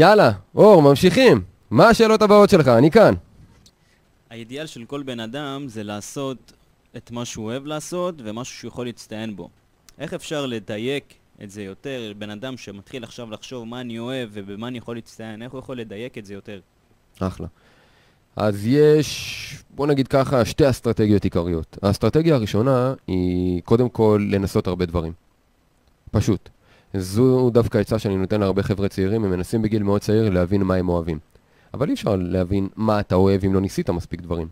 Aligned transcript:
יאללה, 0.00 0.30
אור, 0.54 0.82
ממשיכים. 0.82 1.42
מה 1.70 1.88
השאלות 1.88 2.22
הבאות 2.22 2.50
שלך? 2.50 2.68
אני 2.68 2.90
כאן. 2.90 3.14
האידיאל 4.30 4.66
של 4.66 4.84
כל 4.84 5.02
בן 5.02 5.20
אדם 5.20 5.68
זה 5.68 5.82
לעשות 5.82 6.52
את 6.96 7.10
מה 7.10 7.24
שהוא 7.24 7.44
אוהב 7.44 7.66
לעשות 7.66 8.14
ומשהו 8.18 8.56
שהוא 8.56 8.68
יכול 8.68 8.86
להצטיין 8.86 9.36
בו. 9.36 9.48
איך 9.98 10.14
אפשר 10.14 10.46
לדייק 10.46 11.14
את 11.42 11.50
זה 11.50 11.62
יותר? 11.62 12.12
בן 12.18 12.30
אדם 12.30 12.56
שמתחיל 12.56 13.04
עכשיו 13.04 13.30
לחשוב 13.30 13.64
מה 13.64 13.80
אני 13.80 13.98
אוהב 13.98 14.28
ובמה 14.32 14.68
אני 14.68 14.78
יכול 14.78 14.96
להצטיין, 14.96 15.42
איך 15.42 15.52
הוא 15.52 15.58
יכול 15.58 15.78
לדייק 15.78 16.18
את 16.18 16.26
זה 16.26 16.34
יותר? 16.34 16.60
אחלה. 17.20 17.46
אז 18.36 18.66
יש, 18.66 19.62
בוא 19.70 19.86
נגיד 19.86 20.08
ככה, 20.08 20.44
שתי 20.44 20.70
אסטרטגיות 20.70 21.24
עיקריות. 21.24 21.78
האסטרטגיה 21.82 22.34
הראשונה 22.34 22.94
היא 23.06 23.62
קודם 23.62 23.88
כל 23.88 24.26
לנסות 24.30 24.66
הרבה 24.66 24.86
דברים. 24.86 25.12
פשוט. 26.10 26.48
זו 26.94 27.50
דווקא 27.50 27.78
עצה 27.78 27.98
שאני 27.98 28.16
נותן 28.16 28.40
להרבה 28.40 28.62
חבר'ה 28.62 28.88
צעירים, 28.88 29.24
הם 29.24 29.30
מנסים 29.30 29.62
בגיל 29.62 29.82
מאוד 29.82 30.00
צעיר 30.00 30.30
להבין 30.30 30.62
מה 30.62 30.74
הם 30.74 30.88
אוהבים. 30.88 31.18
אבל 31.74 31.88
אי 31.88 31.94
אפשר 31.94 32.16
להבין 32.16 32.68
מה 32.76 33.00
אתה 33.00 33.14
אוהב 33.14 33.44
אם 33.44 33.54
לא 33.54 33.60
ניסית 33.60 33.90
מספיק 33.90 34.20
דברים. 34.20 34.48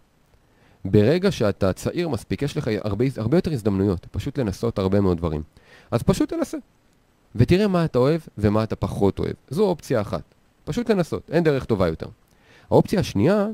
ברגע 0.85 1.31
שאתה 1.31 1.73
צעיר 1.73 2.09
מספיק, 2.09 2.43
יש 2.43 2.57
לך 2.57 2.71
הרבה, 2.85 3.05
הרבה 3.17 3.37
יותר 3.37 3.53
הזדמנויות, 3.53 4.07
פשוט 4.11 4.39
לנסות 4.39 4.79
הרבה 4.79 5.01
מאוד 5.01 5.17
דברים. 5.17 5.43
אז 5.91 6.03
פשוט 6.03 6.29
תנסה. 6.29 6.59
ותראה 7.35 7.69
מה 7.69 7.85
אתה 7.85 7.99
אוהב 7.99 8.21
ומה 8.39 8.63
אתה 8.63 8.77
פחות 8.77 9.19
אוהב. 9.19 9.33
זו 9.51 9.63
אופציה 9.63 10.01
אחת. 10.01 10.23
פשוט 10.65 10.91
לנסות, 10.91 11.31
אין 11.31 11.45
דרך 11.45 11.65
טובה 11.65 11.89
יותר. 11.89 12.07
האופציה 12.71 13.01
השנייה 13.01 13.47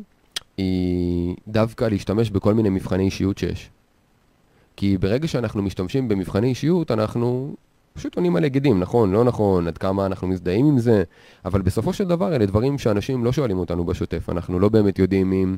היא 0.57 1.37
דווקא 1.49 1.85
להשתמש 1.85 2.31
בכל 2.31 2.55
מיני 2.55 2.69
מבחני 2.69 3.05
אישיות 3.05 3.39
שיש. 3.39 3.71
כי 4.77 4.99
ברגע 4.99 5.29
שאנחנו 5.29 5.63
משתמשים 5.63 6.09
במבחני 6.09 6.49
אישיות, 6.49 6.91
אנחנו 6.91 7.57
פשוט 7.93 8.17
עונים 8.17 8.37
על 8.37 8.45
היגדים, 8.45 8.81
נכון, 8.81 9.13
לא 9.13 9.25
נכון, 9.25 9.69
עד 9.69 9.79
כמה 9.79 10.07
אנחנו 10.07 10.29
מזדהים 10.29 10.67
עם 10.67 10.79
זה, 10.79 11.03
אבל 11.45 11.63
בסופו 11.63 11.93
של 11.93 12.05
דבר 12.05 12.37
אלה 12.37 12.47
דברים 12.47 12.79
שאנשים 12.79 13.25
לא 13.25 13.33
שואלים 13.33 13.59
אותנו 13.59 13.85
בשוטף, 13.85 14.31
אנחנו 14.31 14.59
לא 14.59 14.69
באמת 14.69 14.99
יודעים 14.99 15.33
אם... 15.33 15.57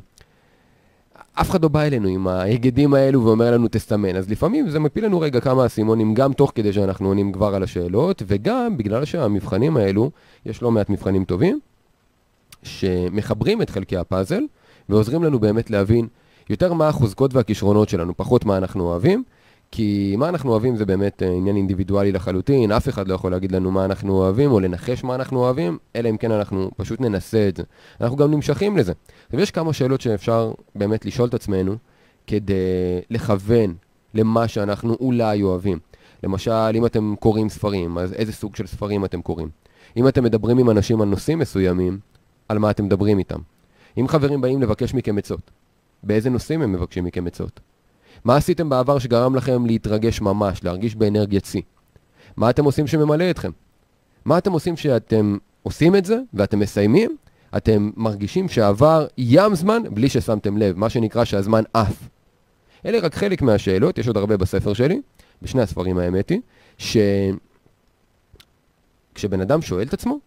אף 1.34 1.50
אחד 1.50 1.62
לא 1.62 1.68
בא 1.68 1.82
אלינו 1.82 2.08
עם 2.08 2.26
ההיגדים 2.26 2.94
האלו 2.94 3.24
ואומר 3.24 3.50
לנו 3.50 3.68
תסמן, 3.70 4.16
אז 4.16 4.30
לפעמים 4.30 4.68
זה 4.70 4.78
מפיל 4.78 5.04
לנו 5.04 5.20
רגע 5.20 5.40
כמה 5.40 5.66
אסימונים 5.66 6.14
גם 6.14 6.32
תוך 6.32 6.52
כדי 6.54 6.72
שאנחנו 6.72 7.08
עונים 7.08 7.32
כבר 7.32 7.54
על 7.54 7.62
השאלות, 7.62 8.22
וגם 8.26 8.76
בגלל 8.76 9.04
שהמבחנים 9.04 9.76
האלו, 9.76 10.10
יש 10.46 10.62
לא 10.62 10.70
מעט 10.70 10.90
מבחנים 10.90 11.24
טובים, 11.24 11.60
שמחברים 12.62 13.62
את 13.62 13.70
חלקי 13.70 13.96
הפאזל 13.96 14.42
ועוזרים 14.88 15.22
לנו 15.24 15.38
באמת 15.38 15.70
להבין 15.70 16.08
יותר 16.50 16.72
מה 16.72 16.88
החוזקות 16.88 17.34
והכישרונות 17.34 17.88
שלנו, 17.88 18.16
פחות 18.16 18.44
מה 18.44 18.56
אנחנו 18.56 18.84
אוהבים, 18.84 19.24
כי 19.70 20.14
מה 20.18 20.28
אנחנו 20.28 20.50
אוהבים 20.50 20.76
זה 20.76 20.86
באמת 20.86 21.22
אה, 21.22 21.32
עניין 21.32 21.56
אינדיבידואלי 21.56 22.12
לחלוטין, 22.12 22.72
אף 22.72 22.88
אחד 22.88 23.08
לא 23.08 23.14
יכול 23.14 23.30
להגיד 23.30 23.52
לנו 23.52 23.70
מה 23.70 23.84
אנחנו 23.84 24.12
אוהבים 24.12 24.52
או 24.52 24.60
לנחש 24.60 25.04
מה 25.04 25.14
אנחנו 25.14 25.38
אוהבים, 25.38 25.78
אלא 25.96 26.10
אם 26.10 26.16
כן 26.16 26.30
אנחנו 26.30 26.70
פשוט 26.76 27.00
ננסה 27.00 27.48
את 27.48 27.56
זה. 27.56 27.62
אנחנו 28.00 28.16
גם 28.16 28.30
נמשכים 28.30 28.76
לזה. 28.76 28.92
ויש 29.30 29.50
כמה 29.50 29.72
שאלות 29.72 30.00
שאפשר 30.00 30.52
באמת 30.74 31.04
לשאול 31.04 31.28
את 31.28 31.34
עצמנו 31.34 31.76
כדי 32.26 32.54
לכוון 33.10 33.74
למה 34.14 34.48
שאנחנו 34.48 34.94
אולי 35.00 35.42
אוהבים. 35.42 35.78
למשל, 36.22 36.72
אם 36.74 36.86
אתם 36.86 37.14
קוראים 37.20 37.48
ספרים, 37.48 37.98
אז 37.98 38.12
איזה 38.12 38.32
סוג 38.32 38.56
של 38.56 38.66
ספרים 38.66 39.04
אתם 39.04 39.22
קוראים? 39.22 39.48
אם 39.96 40.08
אתם 40.08 40.24
מדברים 40.24 40.58
עם 40.58 40.70
אנשים 40.70 41.00
על 41.00 41.08
נושאים 41.08 41.38
מסוימים, 41.38 41.98
על 42.48 42.58
מה 42.58 42.70
אתם 42.70 42.84
מדברים 42.84 43.18
איתם? 43.18 43.38
אם 43.98 44.08
חברים 44.08 44.40
באים 44.40 44.62
לבקש 44.62 44.94
מכם 44.94 45.18
עצות, 45.18 45.50
באיזה 46.02 46.30
נושאים 46.30 46.62
הם 46.62 46.72
מבקשים 46.72 47.04
מכם 47.04 47.26
עצות? 47.26 47.60
מה 48.24 48.36
עשיתם 48.36 48.68
בעבר 48.68 48.98
שגרם 48.98 49.34
לכם 49.34 49.66
להתרגש 49.66 50.20
ממש, 50.20 50.64
להרגיש 50.64 50.96
באנרגיית 50.96 51.44
שיא? 51.44 51.62
מה 52.36 52.50
אתם 52.50 52.64
עושים 52.64 52.86
שממלא 52.86 53.30
אתכם? 53.30 53.50
מה 54.24 54.38
אתם 54.38 54.52
עושים 54.52 54.76
שאתם 54.76 55.36
עושים 55.62 55.96
את 55.96 56.04
זה 56.04 56.18
ואתם 56.34 56.58
מסיימים? 56.58 57.16
אתם 57.56 57.90
מרגישים 57.96 58.48
שעבר 58.48 59.06
ים 59.18 59.54
זמן 59.54 59.82
בלי 59.90 60.08
ששמתם 60.08 60.56
לב, 60.56 60.78
מה 60.78 60.88
שנקרא 60.88 61.24
שהזמן 61.24 61.62
עף. 61.74 62.08
אלה 62.86 62.98
רק 62.98 63.14
חלק 63.14 63.42
מהשאלות, 63.42 63.98
יש 63.98 64.06
עוד 64.06 64.16
הרבה 64.16 64.36
בספר 64.36 64.72
שלי, 64.72 65.00
בשני 65.42 65.62
הספרים 65.62 65.98
האמת 65.98 66.28
היא, 66.28 66.40
שכשבן 69.12 69.40
אדם 69.40 69.62
שואל 69.62 69.86
את 69.86 69.94
עצמו, 69.94 70.18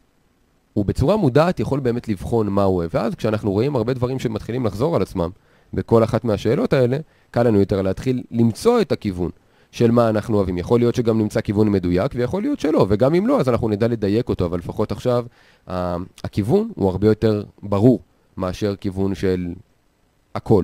הוא 0.74 0.86
בצורה 0.86 1.18
מודעת 1.18 1.60
יכול 1.60 1.80
באמת 1.80 2.08
לבחון 2.08 2.48
מה 2.48 2.64
הוא 2.64 2.76
אוהב. 2.76 2.90
ואז 2.94 3.16
כשאנחנו 3.16 3.52
רואים 3.52 3.76
הרבה 3.76 3.94
דברים 3.94 4.20
שמתחילים 4.20 4.66
לחזור 4.66 4.96
על 4.96 5.02
עצמם 5.02 5.30
בכל 5.74 6.04
אחת 6.04 6.24
מהשאלות 6.24 6.74
האלה, 6.74 6.98
קל 7.32 7.44
לנו 7.44 7.60
יותר 7.60 7.82
להתחיל 7.82 8.24
למצוא 8.32 8.82
את 8.82 8.92
הכיוון 8.92 9.30
של 9.72 9.92
מה 9.92 10.10
אנחנו 10.10 10.38
אוהבים. 10.38 10.58
יכול 10.58 10.80
להיות 10.80 10.96
שגם 10.96 11.18
נמצא 11.18 11.42
כיוון 11.42 11.72
מדויק, 11.72 12.12
ויכול 12.16 12.42
להיות 12.42 12.60
שלא, 12.60 12.86
וגם 12.90 13.16
אם 13.16 13.28
לא, 13.28 13.40
אז 13.40 13.50
אנחנו 13.50 13.70
נדע 13.70 13.88
לדייק 13.88 14.30
אותו, 14.30 14.46
אבל 14.46 14.58
לפחות 14.58 14.92
עכשיו 14.92 15.26
הכיוון 16.24 16.72
הוא 16.76 16.90
הרבה 16.90 17.08
יותר 17.08 17.44
ברור 17.64 18.00
מאשר 18.38 18.76
כיוון 18.76 19.16
של 19.16 19.48
הכל. 20.36 20.64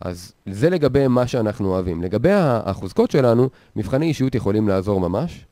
אז 0.00 0.32
זה 0.46 0.70
לגבי 0.70 1.08
מה 1.08 1.26
שאנחנו 1.26 1.68
אוהבים. 1.68 2.02
לגבי 2.02 2.32
החוזקות 2.32 3.10
שלנו, 3.10 3.48
מבחני 3.76 4.06
אישיות 4.06 4.34
יכולים 4.34 4.68
לעזור 4.68 5.00
ממש. 5.00 5.44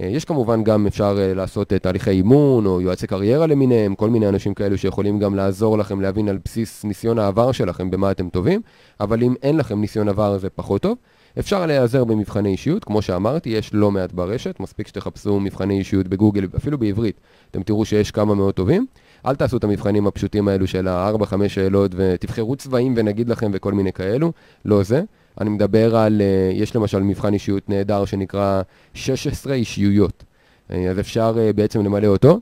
אה, 0.00 0.06
יש 0.06 0.24
כמובן 0.24 0.64
גם 0.64 0.86
אפשר 0.86 1.16
אה, 1.18 1.34
לעשות 1.34 1.72
אה, 1.72 1.78
תהליכי 1.78 2.10
אימון 2.10 2.66
או 2.66 2.80
יועצי 2.80 3.06
קריירה 3.06 3.46
למיניהם, 3.46 3.94
כל 3.94 4.10
מיני 4.10 4.28
אנשים 4.28 4.54
כאלו 4.54 4.78
שיכולים 4.78 5.18
גם 5.18 5.34
לעזור 5.34 5.78
לכם 5.78 6.00
להבין 6.00 6.28
על 6.28 6.38
בסיס 6.44 6.84
ניסיון 6.84 7.18
העבר 7.18 7.52
שלכם 7.52 7.90
במה 7.90 8.10
אתם 8.10 8.28
טובים, 8.28 8.60
אבל 9.00 9.22
אם 9.22 9.34
אין 9.42 9.56
לכם 9.56 9.80
ניסיון 9.80 10.08
עבר 10.08 10.38
זה 10.38 10.50
פחות 10.50 10.82
טוב. 10.82 10.96
אפשר 11.38 11.66
להיעזר 11.66 12.04
במבחני 12.04 12.48
אישיות, 12.48 12.84
כמו 12.84 13.02
שאמרתי, 13.02 13.48
יש 13.50 13.70
לא 13.74 13.90
מעט 13.90 14.12
ברשת, 14.12 14.60
מספיק 14.60 14.86
שתחפשו 14.86 15.40
מבחני 15.40 15.78
אישיות 15.78 16.08
בגוגל, 16.08 16.46
אפילו 16.56 16.78
בעברית, 16.78 17.20
אתם 17.50 17.62
תראו 17.62 17.84
שיש 17.84 18.10
כמה 18.10 18.34
מאוד 18.34 18.54
טובים. 18.54 18.86
אל 19.26 19.34
תעשו 19.34 19.56
את 19.56 19.64
המבחנים 19.64 20.06
הפשוטים 20.06 20.48
האלו 20.48 20.66
של 20.66 20.88
ה-4-5 20.88 21.48
שאלות 21.48 21.92
ותבחרו 21.94 22.56
צבעים 22.56 22.94
ונגיד 22.96 23.28
לכם 23.28 23.50
וכל 23.54 23.72
מיני 23.72 23.92
כאלו, 23.92 24.32
לא 24.64 24.82
זה. 24.82 25.02
אני 25.40 25.50
מדבר 25.50 25.96
על, 25.96 26.20
אה, 26.20 26.50
יש 26.54 26.76
למשל 26.76 26.98
מבחן 26.98 27.34
אישיות 27.34 27.68
נהדר 27.68 28.04
שנקרא 28.04 28.62
16 28.94 29.54
אישיויות. 29.54 30.24
אה, 30.70 30.90
אז 30.90 31.00
אפשר 31.00 31.34
אה, 31.38 31.52
בעצם 31.52 31.84
למלא 31.84 32.06
אותו. 32.06 32.40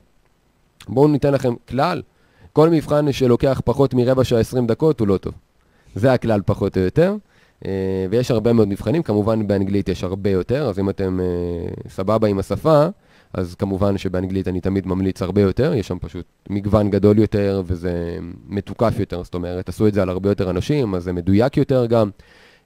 בואו 0.89 1.09
ניתן 1.09 1.33
לכם 1.33 1.55
כלל, 1.69 2.03
כל 2.53 2.71
מבחן 2.71 3.13
שלוקח 3.13 3.61
פחות 3.65 3.95
מרבע 3.95 4.25
שעה 4.25 4.41
20 4.41 4.67
דקות 4.67 5.01
הוא 5.01 5.09
לא 5.09 5.17
טוב. 5.17 5.33
זה 5.95 6.13
הכלל 6.13 6.41
פחות 6.47 6.77
או 6.77 6.83
יותר. 6.83 7.17
ויש 8.11 8.31
הרבה 8.31 8.53
מאוד 8.53 8.69
מבחנים, 8.69 9.03
כמובן 9.03 9.47
באנגלית 9.47 9.89
יש 9.89 10.05
הרבה 10.05 10.31
יותר, 10.31 10.69
אז 10.69 10.79
אם 10.79 10.91
אתם 10.91 11.19
סבבה 11.89 12.29
עם 12.29 12.39
השפה, 12.39 12.87
אז 13.33 13.55
כמובן 13.55 13.99
שבאנגלית 13.99 14.49
אני 14.49 14.61
תמיד 14.61 14.87
ממליץ 14.87 15.23
הרבה 15.23 15.41
יותר, 15.41 15.75
יש 15.75 15.89
שם 15.89 15.99
פשוט 15.99 16.27
מגוון 16.51 16.91
גדול 16.91 17.19
יותר 17.19 17.63
וזה 17.67 18.19
מתוקף 18.47 18.95
יותר, 18.99 19.23
זאת 19.25 19.35
אומרת, 19.35 19.69
עשו 19.69 19.87
את 19.89 19.95
זה 19.95 20.03
על 20.03 20.09
הרבה 20.09 20.31
יותר 20.31 20.51
אנשים, 20.51 20.95
אז 20.95 21.05
זה 21.05 21.13
מדויק 21.13 21.57
יותר 21.57 21.87
גם. 21.87 22.11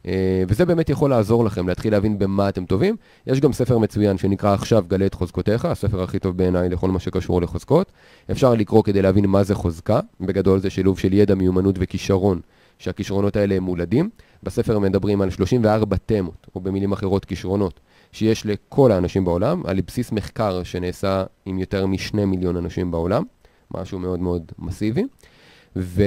אה, 0.06 0.42
וזה 0.48 0.64
באמת 0.64 0.90
יכול 0.90 1.10
לעזור 1.10 1.44
לכם 1.44 1.68
להתחיל 1.68 1.92
להבין 1.92 2.18
במה 2.18 2.48
אתם 2.48 2.64
טובים. 2.64 2.96
יש 3.26 3.40
גם 3.40 3.52
ספר 3.52 3.78
מצוין 3.78 4.18
שנקרא 4.18 4.54
עכשיו 4.54 4.84
גלה 4.88 5.06
את 5.06 5.14
חוזקותיך, 5.14 5.64
הספר 5.64 6.02
הכי 6.02 6.18
טוב 6.18 6.36
בעיניי 6.36 6.68
לכל 6.68 6.90
מה 6.90 6.98
שקשור 6.98 7.42
לחוזקות. 7.42 7.92
אפשר 8.30 8.54
לקרוא 8.54 8.82
כדי 8.84 9.02
להבין 9.02 9.26
מה 9.26 9.42
זה 9.42 9.54
חוזקה, 9.54 10.00
בגדול 10.20 10.58
זה 10.58 10.70
שילוב 10.70 10.98
של 10.98 11.12
ידע, 11.12 11.34
מיומנות 11.34 11.74
וכישרון, 11.78 12.40
שהכישרונות 12.78 13.36
האלה 13.36 13.54
הם 13.54 13.62
מולדים. 13.62 14.10
בספר 14.42 14.78
מדברים 14.78 15.22
על 15.22 15.30
34 15.30 15.96
תמות, 15.96 16.46
או 16.54 16.60
במילים 16.60 16.92
אחרות 16.92 17.24
כישרונות, 17.24 17.80
שיש 18.12 18.46
לכל 18.46 18.92
האנשים 18.92 19.24
בעולם, 19.24 19.62
על 19.66 19.80
בסיס 19.86 20.12
מחקר 20.12 20.62
שנעשה 20.62 21.24
עם 21.46 21.58
יותר 21.58 21.86
משני 21.86 22.24
מיליון 22.24 22.56
אנשים 22.56 22.90
בעולם, 22.90 23.22
משהו 23.74 23.98
מאוד 23.98 24.20
מאוד 24.20 24.52
מסיבי. 24.58 25.04
ו... 25.76 26.02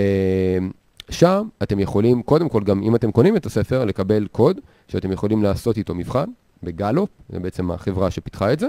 שם 1.10 1.48
אתם 1.64 1.80
יכולים, 1.80 2.22
קודם 2.22 2.50
כל, 2.50 2.64
גם 2.64 2.84
אם 2.84 2.96
אתם 2.96 3.12
קונים 3.12 3.36
את 3.36 3.46
הספר, 3.46 3.86
לקבל 3.86 4.28
קוד 4.32 4.60
שאתם 4.88 5.12
יכולים 5.12 5.44
לעשות 5.44 5.78
איתו 5.78 5.96
מבחן 5.96 6.26
בגלופ, 6.64 7.10
זה 7.30 7.40
בעצם 7.40 7.72
החברה 7.72 8.12
שפיתחה 8.12 8.54
את 8.54 8.60
זה, 8.60 8.68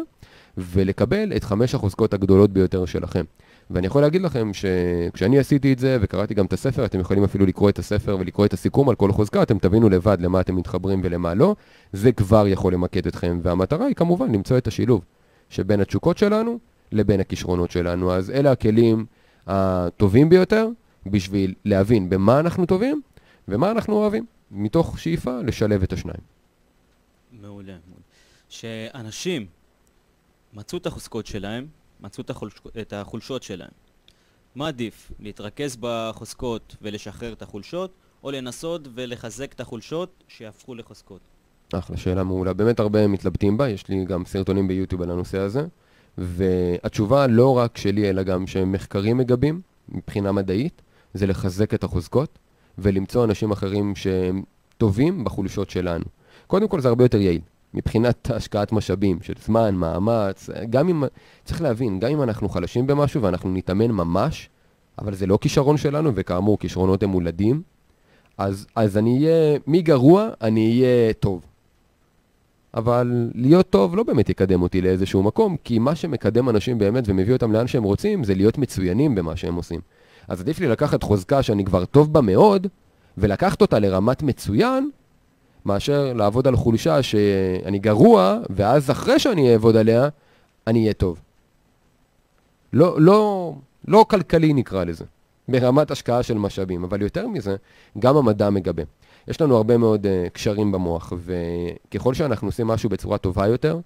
ולקבל 0.56 1.33
את 1.37 1.44
חמש 1.44 1.75
החוזקות 1.75 2.15
הגדולות 2.15 2.50
ביותר 2.50 2.84
שלכם. 2.84 3.25
ואני 3.71 3.87
יכול 3.87 4.03
להגיד 4.03 4.23
לכם 4.23 4.50
שכשאני 4.53 5.38
עשיתי 5.38 5.73
את 5.73 5.79
זה 5.79 5.99
וקראתי 6.00 6.35
גם 6.35 6.47
את 6.47 6.53
הספר, 6.53 6.85
אתם 6.85 7.00
יכולים 7.00 7.25
אפילו 7.25 7.47
לקרוא 7.47 7.69
את 7.69 7.79
הספר 7.79 8.17
ולקרוא 8.20 8.47
את 8.47 8.53
הסיכום 8.53 8.88
על 8.88 8.94
כל 8.94 9.12
חוזקה, 9.12 9.43
אתם 9.43 9.59
תבינו 9.59 9.88
לבד 9.88 10.17
למה 10.20 10.41
אתם 10.41 10.56
מתחברים 10.56 11.00
ולמה 11.05 11.35
לא, 11.35 11.55
זה 11.93 12.12
כבר 12.12 12.49
יכול 12.49 12.73
למקד 12.73 13.06
אתכם, 13.06 13.41
והמטרה 13.43 13.87
היא 13.87 13.94
כמובן 13.94 14.32
למצוא 14.32 14.59
את 14.59 14.67
השילוב 14.67 15.00
שבין 15.49 15.81
התשוקות 15.81 16.19
שלנו 16.19 16.59
לבין 16.93 17.20
הכישרונות 17.20 17.70
שלנו. 17.70 18.12
אז 18.12 18.31
אלה 18.31 18.53
הכלים 18.53 19.05
הטובים 19.47 20.29
ביותר 20.29 20.69
בשביל 21.06 21.55
להבין 21.65 22.11
במה 22.11 22.41
אנחנו 22.41 22.67
טובים 22.67 23.03
ומה 23.49 23.71
אנחנו 23.71 23.95
אוהבים, 23.95 24.27
מתוך 24.51 24.99
שאיפה 24.99 25.41
לשלב 25.41 25.83
את 25.83 25.93
השניים. 25.93 26.21
מעולה, 27.33 27.73
מעולה. 27.87 28.03
שאנשים 28.49 29.47
מצאו 30.53 30.79
את 30.79 30.87
החוזקות 30.87 31.27
שלהם, 31.27 31.67
מצאו 32.01 32.23
את, 32.25 32.31
החולש... 32.31 32.55
את 32.81 32.93
החולשות 32.93 33.43
שלהם. 33.43 33.71
מה 34.55 34.69
עדיף, 34.69 35.12
להתרכז 35.21 35.77
בחוזקות 35.81 36.77
ולשחרר 36.83 37.33
את 37.33 37.43
החולשות, 37.43 37.91
או 38.25 38.31
לנסות 38.31 38.89
ולחזק 38.95 39.53
את 39.53 39.61
החולשות 39.61 40.25
שיהפכו 40.29 40.75
לחוזקות? 40.75 41.21
אחלה, 41.73 41.97
שאלה 41.97 42.25
מעולה. 42.25 42.53
באמת 42.53 42.81
הרבה 42.81 43.07
מתלבטים 43.07 43.57
בה, 43.57 43.69
יש 43.69 43.89
לי 43.89 44.05
גם 44.05 44.25
סרטונים 44.25 44.69
ביוטיוב 44.69 45.03
על 45.03 45.11
הנושא 45.11 45.39
הזה. 45.39 45.67
והתשובה 46.19 47.27
לא 47.27 47.59
רק 47.59 47.77
שלי, 47.77 48.11
אלא 48.11 48.23
גם 48.23 48.47
שמחקרים 48.47 49.17
מגבים, 49.17 49.61
מבחינה 49.89 50.33
מדעית, 50.33 50.83
זה 51.14 51.26
לחזק 51.26 51.75
את 51.75 51.84
החוזקות 51.84 52.38
ולמצוא 52.78 53.25
אנשים 53.25 53.50
אחרים 53.50 53.96
שהם 53.96 54.43
טובים 54.78 55.25
בחולשות 55.25 55.70
שלנו. 55.70 56.05
קודם 56.46 56.69
כל 56.69 56.81
זה 56.81 56.88
הרבה 56.88 57.05
יותר 57.05 57.20
יעיל, 57.20 57.40
מבחינת 57.75 58.31
השקעת 58.37 58.72
משאבים 58.72 59.19
של 59.22 59.34
זמן, 59.44 59.75
מאמץ, 59.75 60.50
גם 60.70 60.88
אם, 60.88 61.05
צריך 61.44 61.62
להבין, 61.62 62.00
גם 62.00 62.11
אם 62.11 62.22
אנחנו 62.22 62.49
חלשים 62.49 62.87
במשהו 62.87 63.22
ואנחנו 63.22 63.50
נתאמן 63.50 63.90
ממש, 63.90 64.50
אבל 64.99 65.14
זה 65.14 65.26
לא 65.26 65.38
כישרון 65.40 65.76
שלנו, 65.76 66.11
וכאמור, 66.14 66.58
כישרונות 66.58 67.02
הם 67.02 67.11
מולדים, 67.11 67.62
אז, 68.38 68.66
אז 68.75 68.96
אני 68.96 69.19
אהיה, 69.19 69.58
מי 69.66 69.82
גרוע, 69.82 70.28
אני 70.40 70.82
אהיה 70.82 71.12
טוב. 71.12 71.43
אבל 72.75 73.31
להיות 73.34 73.70
טוב 73.70 73.96
לא 73.96 74.02
באמת 74.02 74.28
יקדם 74.31 74.62
אותי 74.62 74.81
לאיזשהו 74.81 75.22
מקום, 75.22 75.56
כי 75.64 75.78
מה 75.78 75.94
שמקדם 75.94 76.49
אנשים 76.49 76.78
באמת 76.78 77.05
ומביא 77.06 77.32
אותם 77.32 77.52
לאן 77.52 77.66
שהם 77.66 77.82
רוצים, 77.82 78.25
זה 78.25 78.34
להיות 78.34 78.58
מצוינים 78.58 79.14
במה 79.14 79.37
שהם 79.37 79.55
עושים. 79.55 79.81
אז 80.29 80.41
עדיף 80.41 80.61
לי 80.61 80.69
לקחת 80.69 81.03
חוזקה 81.03 81.43
שאני 81.43 81.65
כבר 81.65 81.85
טוב 81.85 82.12
בה 82.12 82.21
מאוד, 82.21 82.67
ולקחת 83.19 83.61
אותה 83.61 83.79
לרמת 83.79 84.23
מצוין, 84.23 84.91
מאשר 85.65 86.12
לעבוד 86.12 86.47
על 86.49 86.56
חולשה 86.56 87.03
שאני 87.03 87.79
גרוע, 87.79 88.38
ואז 88.50 88.91
אחרי 88.91 89.19
שאני 89.19 89.53
אעבוד 89.53 89.76
עליה, 89.76 90.09
אני 90.67 90.81
אהיה 90.81 90.93
טוב. 90.93 91.21
לא, 92.73 93.00
לא, 93.00 93.55
לא 93.88 94.06
כלכלי 94.11 94.53
נקרא 94.53 94.85
לזה, 94.85 95.05
ברמת 95.49 95.91
השקעה 95.91 96.23
של 96.23 96.38
משאבים, 96.38 96.85
אבל 96.85 97.03
יותר 97.03 97.29
מזה, 97.29 97.56
גם 97.99 98.17
המדע 98.17 98.50
מגבה. 98.50 98.82
יש 99.29 99.41
לנו 99.41 99.56
הרבה 99.56 99.76
מאוד 99.76 100.06
uh, 100.06 100.31
קשרים 100.31 100.73
במוח, 100.73 101.12
וככל 101.17 102.15
שאנחנו 102.15 102.49
עושים 102.49 102.67
משהו 102.67 102.88
בצורה 102.88 103.19
טובה 103.19 103.47
יותר, 103.47 103.79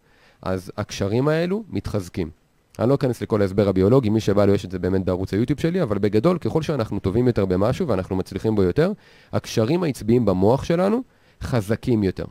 אז 0.42 0.72
הקשרים 0.76 1.28
האלו 1.28 1.64
מתחזקים. 1.70 2.30
אני 2.78 2.88
לא 2.88 2.94
אכנס 2.94 3.22
לכל 3.22 3.42
ההסבר 3.42 3.68
הביולוגי, 3.68 4.10
מי 4.10 4.20
שבא 4.20 4.44
לו 4.44 4.54
יש 4.54 4.64
את 4.64 4.70
זה 4.70 4.78
באמת 4.78 5.04
בערוץ 5.04 5.34
היוטיוב 5.34 5.60
שלי, 5.60 5.82
אבל 5.82 5.98
בגדול, 5.98 6.38
ככל 6.38 6.62
שאנחנו 6.62 6.98
טובים 6.98 7.26
יותר 7.26 7.44
במשהו 7.44 7.88
ואנחנו 7.88 8.16
מצליחים 8.16 8.54
בו 8.54 8.62
יותר, 8.62 8.92
הקשרים 9.32 9.82
העצביים 9.82 10.24
במוח 10.24 10.64
שלנו 10.64 11.02
חזקים 11.42 12.02
יותר. 12.02 12.24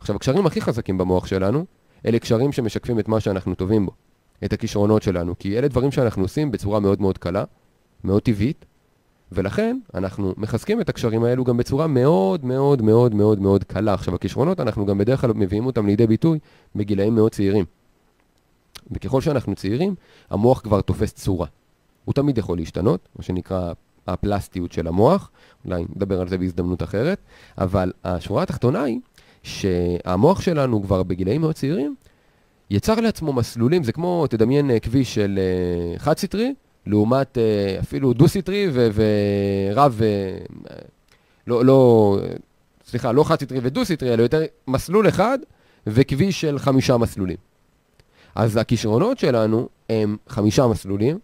עכשיו, 0.00 0.16
הקשרים 0.16 0.46
הכי 0.46 0.60
חזקים 0.60 0.98
במוח 0.98 1.26
שלנו, 1.26 1.64
אלה 2.06 2.18
קשרים 2.18 2.52
שמשקפים 2.52 2.98
את 2.98 3.08
מה 3.08 3.20
שאנחנו 3.20 3.54
טובים 3.54 3.86
בו, 3.86 3.92
את 4.44 4.52
הכישרונות 4.52 5.02
שלנו, 5.02 5.38
כי 5.38 5.58
אלה 5.58 5.68
דברים 5.68 5.92
שאנחנו 5.92 6.22
עושים 6.22 6.50
בצורה 6.50 6.80
מאוד 6.80 7.00
מאוד 7.00 7.18
קלה, 7.18 7.44
מאוד 8.04 8.22
טבעית, 8.22 8.64
ולכן 9.32 9.78
אנחנו 9.94 10.34
מחזקים 10.36 10.80
את 10.80 10.88
הקשרים 10.88 11.24
האלו 11.24 11.44
גם 11.44 11.56
בצורה 11.56 11.86
מאוד 11.86 12.44
מאוד 12.44 12.82
מאוד 12.82 13.14
מאוד 13.14 13.40
מאוד 13.40 13.64
קלה. 13.64 13.94
עכשיו, 13.94 14.14
הכישרונות, 14.14 14.60
אנחנו 14.60 14.86
גם 14.86 14.98
בדרך 14.98 15.20
כלל 15.20 15.32
מביאים 15.32 15.66
אותם 15.66 15.86
לידי 15.86 16.06
ביטוי 16.06 16.38
בגילאים 16.76 17.14
מאוד 17.14 17.32
צעירים. 17.32 17.64
וככל 18.94 19.20
שאנחנו 19.20 19.54
צעירים, 19.54 19.94
המוח 20.30 20.60
כבר 20.60 20.80
תופס 20.80 21.12
צורה. 21.12 21.46
הוא 22.04 22.14
תמיד 22.14 22.38
יכול 22.38 22.58
להשתנות, 22.58 23.08
מה 23.16 23.22
שנקרא 23.22 23.72
הפלסטיות 24.06 24.72
של 24.72 24.86
המוח, 24.86 25.30
אולי 25.64 25.84
נדבר 25.96 26.20
על 26.20 26.28
זה 26.28 26.38
בהזדמנות 26.38 26.82
אחרת, 26.82 27.18
אבל 27.58 27.92
השורה 28.04 28.42
התחתונה 28.42 28.82
היא 28.82 29.00
שהמוח 29.42 30.40
שלנו 30.40 30.82
כבר 30.82 31.02
בגילאים 31.02 31.40
מאוד 31.40 31.54
צעירים 31.54 31.94
יצר 32.70 33.00
לעצמו 33.00 33.32
מסלולים, 33.32 33.84
זה 33.84 33.92
כמו, 33.92 34.26
תדמיין 34.30 34.70
אה, 34.70 34.80
כביש 34.80 35.14
של 35.14 35.38
אה, 35.96 35.98
חד-סטרי, 35.98 36.54
לעומת 36.86 37.38
אה, 37.38 37.80
אפילו 37.80 38.12
דו-סטרי 38.12 38.70
ורב, 38.72 40.00
אה, 40.00 40.72
לא, 41.46 41.64
לא, 41.64 42.18
סליחה, 42.86 43.12
לא 43.12 43.24
חד-סטרי 43.24 43.58
ודו-סטרי, 43.62 44.14
אלא 44.14 44.22
יותר 44.22 44.42
מסלול 44.68 45.08
אחד 45.08 45.38
וכביש 45.86 46.40
של 46.40 46.58
חמישה 46.58 46.96
מסלולים. 46.96 47.36
אז 48.34 48.56
הכישרונות 48.56 49.18
שלנו 49.18 49.68
הם 49.90 50.16
חמישה 50.28 50.66
מסלולים, 50.66 51.18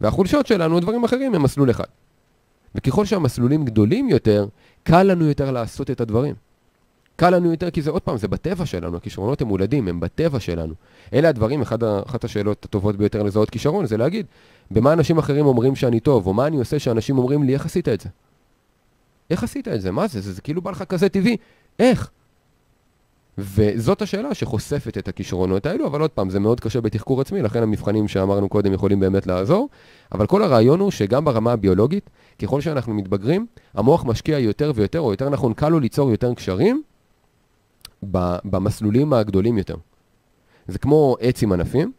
והחולשות 0.00 0.46
שלנו, 0.46 0.80
דברים 0.80 1.04
אחרים, 1.04 1.34
הם 1.34 1.42
מסלול 1.42 1.70
אחד. 1.70 1.84
וככל 2.74 3.04
שהמסלולים 3.04 3.64
גדולים 3.64 4.08
יותר, 4.08 4.46
קל 4.82 5.02
לנו 5.02 5.24
יותר 5.24 5.50
לעשות 5.50 5.90
את 5.90 6.00
הדברים. 6.00 6.34
קל 7.16 7.30
לנו 7.30 7.50
יותר 7.50 7.70
כי 7.70 7.82
זה 7.82 7.90
עוד 7.90 8.02
פעם, 8.02 8.16
זה 8.16 8.28
בטבע 8.28 8.66
שלנו, 8.66 8.96
הכישרונות 8.96 9.40
הם 9.42 9.48
מולדים, 9.48 9.88
הם 9.88 10.00
בטבע 10.00 10.40
שלנו. 10.40 10.74
אלה 11.12 11.28
הדברים, 11.28 11.62
אחד, 11.62 11.84
אחת 11.84 12.24
השאלות 12.24 12.64
הטובות 12.64 12.96
ביותר 12.96 13.22
לזהות 13.22 13.50
כישרון, 13.50 13.86
זה 13.86 13.96
להגיד, 13.96 14.26
במה 14.70 14.92
אנשים 14.92 15.18
אחרים 15.18 15.46
אומרים 15.46 15.76
שאני 15.76 16.00
טוב, 16.00 16.26
או 16.26 16.34
מה 16.34 16.46
אני 16.46 16.56
עושה 16.56 16.78
שאנשים 16.78 17.18
אומרים 17.18 17.42
לי, 17.42 17.54
איך 17.54 17.66
עשית 17.66 17.88
את 17.88 18.00
זה? 18.00 18.08
איך 19.30 19.42
עשית 19.42 19.68
את 19.68 19.80
זה? 19.80 19.90
מה 19.90 20.06
זה? 20.06 20.20
זה, 20.20 20.32
זה 20.32 20.40
כאילו 20.42 20.62
בא 20.62 20.70
לך 20.70 20.82
כזה 20.82 21.08
טבעי. 21.08 21.36
איך? 21.78 22.10
וזאת 23.38 24.02
השאלה 24.02 24.34
שחושפת 24.34 24.98
את 24.98 25.08
הכישרונות 25.08 25.66
האלו, 25.66 25.86
אבל 25.86 26.00
עוד 26.00 26.10
פעם, 26.10 26.30
זה 26.30 26.40
מאוד 26.40 26.60
קשה 26.60 26.80
בתחקור 26.80 27.20
עצמי, 27.20 27.42
לכן 27.42 27.62
המבחנים 27.62 28.08
שאמרנו 28.08 28.48
קודם 28.48 28.72
יכולים 28.72 29.00
באמת 29.00 29.26
לעזור, 29.26 29.68
אבל 30.12 30.26
כל 30.26 30.42
הרעיון 30.42 30.80
הוא 30.80 30.90
שגם 30.90 31.24
ברמה 31.24 31.52
הביולוגית, 31.52 32.10
ככל 32.42 32.60
שאנחנו 32.60 32.94
מתבגרים, 32.94 33.46
המוח 33.74 34.04
משקיע 34.04 34.38
יותר 34.38 34.72
ויותר, 34.74 35.00
או 35.00 35.10
יותר 35.10 35.28
נכון, 35.28 35.54
קל 35.54 35.68
לו 35.68 35.80
ליצור 35.80 36.10
יותר 36.10 36.34
קשרים 36.34 36.82
במסלולים 38.44 39.12
הגדולים 39.12 39.58
יותר. 39.58 39.76
זה 40.68 40.78
כמו 40.78 41.16
עץ 41.20 41.42
עם 41.42 41.52
ענפים, 41.52 41.92